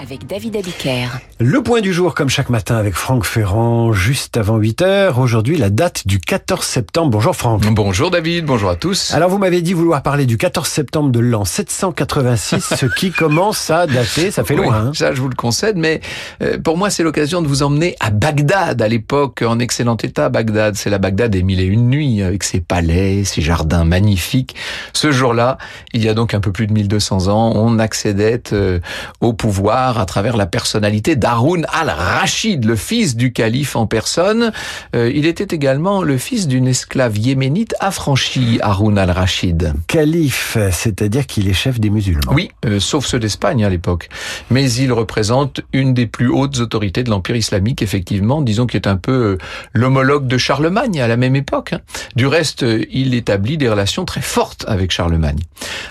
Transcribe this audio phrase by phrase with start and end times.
[0.00, 1.06] avec David Abiker.
[1.38, 5.18] Le point du jour, comme chaque matin, avec Franck Ferrand, juste avant 8 heures.
[5.18, 7.10] Aujourd'hui, la date du 14 septembre.
[7.10, 7.64] Bonjour Franck.
[7.72, 9.12] Bonjour David, bonjour à tous.
[9.14, 13.70] Alors, vous m'avez dit vouloir parler du 14 septembre de l'an 786, ce qui commence
[13.70, 14.86] à dater, ça fait Oui, loin.
[14.88, 14.92] hein.
[14.94, 16.00] ça je vous le concède, mais
[16.42, 20.28] euh, pour moi c'est l'occasion de vous emmener à Bagdad, à l'époque en excellent état.
[20.28, 24.54] Bagdad, c'est la Bagdad des mille et une nuits, avec ses palais, ses jardins magnifiques.
[24.92, 25.58] Ce jour-là,
[25.92, 28.80] il y a donc un peu plus de 1200 ans, on accédait euh,
[29.20, 34.52] au pouvoir à travers la personnalité d'Haroun al-Rachid, le fils du calife en personne.
[34.94, 39.74] Euh, il était également le fils d'une esclave yéménite affranchie, Haroun al-Rachid.
[39.86, 42.32] Calife, c'est-à-dire qu'il est chef des musulmans.
[42.32, 44.08] Oui, euh, sauf ceux d'Espagne à l'époque.
[44.50, 48.88] Mais il représente une des plus hautes autorités de l'Empire islamique, effectivement, disons qu'il est
[48.88, 49.38] un peu euh,
[49.72, 51.72] l'homologue de Charlemagne à la même époque.
[51.72, 51.80] hein.
[52.14, 55.38] Du reste, euh, il établit des relations très fortes avec Charlemagne.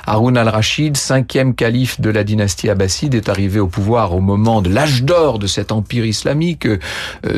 [0.07, 4.69] Haroun al-Rachid, cinquième calife de la dynastie abbasside, est arrivé au pouvoir au moment de
[4.69, 6.65] l'âge d'or de cet empire islamique.
[6.65, 6.77] Euh,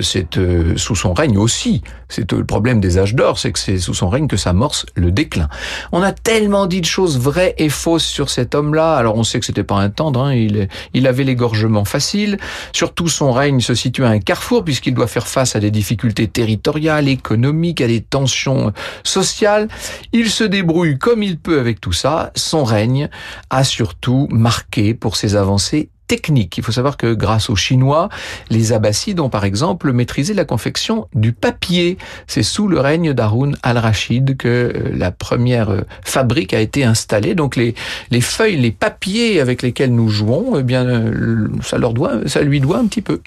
[0.02, 1.82] C'est euh, sous son règne aussi.
[2.10, 4.86] C'est euh, le problème des âges d'or, c'est que c'est sous son règne que s'amorce
[4.96, 5.50] le déclin.
[5.92, 8.96] On a tellement dit de choses vraies et fausses sur cet homme-là.
[8.96, 10.34] Alors on sait que c'était pas un tendre, hein.
[10.34, 12.38] il, il avait l'égorgement facile.
[12.74, 16.28] Surtout son règne se situe à un carrefour puisqu'il doit faire face à des difficultés
[16.28, 19.68] territoriales, économiques, à des tensions sociales.
[20.14, 22.32] Il se débrouille comme il peut avec tout ça.
[22.36, 23.10] Son règne
[23.50, 26.58] a surtout marqué pour ses avancées techniques.
[26.58, 28.10] Il faut savoir que grâce aux Chinois,
[28.50, 31.98] les Abbassides ont par exemple maîtrisé la confection du papier.
[32.28, 37.36] C'est sous le règne d'Haroun al-Rachid que euh, la première euh, fabrique a été installée.
[37.36, 37.76] Donc les,
[38.12, 42.42] les feuilles, les papiers avec lesquels nous jouons, eh bien, euh, ça leur doit, ça
[42.42, 43.22] lui doit un petit peu.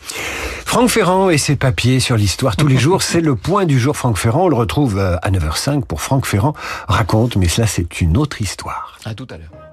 [0.65, 3.97] Franck Ferrand et ses papiers sur l'histoire tous les jours, c'est le point du jour
[3.97, 4.44] Franck Ferrand.
[4.44, 6.55] On le retrouve à 9h05 pour Franck Ferrand
[6.89, 8.98] raconte, mais cela c'est une autre histoire.
[9.05, 9.69] À tout à l'heure.